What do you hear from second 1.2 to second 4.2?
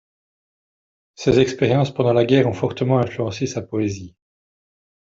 expériences pendant la guerre ont fortement influencé sa poésie.